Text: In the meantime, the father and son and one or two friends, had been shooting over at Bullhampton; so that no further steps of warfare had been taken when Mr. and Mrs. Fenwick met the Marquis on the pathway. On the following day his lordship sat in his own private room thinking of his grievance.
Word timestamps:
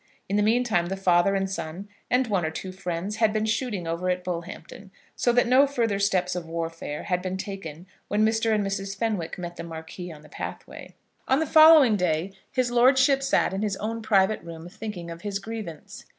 In 0.27 0.35
the 0.35 0.41
meantime, 0.41 0.87
the 0.87 0.97
father 0.97 1.35
and 1.35 1.47
son 1.47 1.87
and 2.09 2.25
one 2.25 2.43
or 2.43 2.49
two 2.49 2.71
friends, 2.71 3.17
had 3.17 3.31
been 3.31 3.45
shooting 3.45 3.85
over 3.85 4.09
at 4.09 4.23
Bullhampton; 4.23 4.89
so 5.15 5.31
that 5.31 5.45
no 5.45 5.67
further 5.67 5.99
steps 5.99 6.35
of 6.35 6.47
warfare 6.47 7.03
had 7.03 7.21
been 7.21 7.37
taken 7.37 7.85
when 8.07 8.25
Mr. 8.25 8.51
and 8.51 8.65
Mrs. 8.65 8.97
Fenwick 8.97 9.37
met 9.37 9.57
the 9.57 9.63
Marquis 9.63 10.11
on 10.11 10.23
the 10.23 10.27
pathway. 10.29 10.95
On 11.27 11.37
the 11.39 11.45
following 11.45 11.97
day 11.97 12.33
his 12.51 12.71
lordship 12.71 13.21
sat 13.21 13.53
in 13.53 13.61
his 13.61 13.77
own 13.77 14.01
private 14.01 14.41
room 14.41 14.67
thinking 14.69 15.11
of 15.11 15.21
his 15.21 15.37
grievance. 15.37 16.05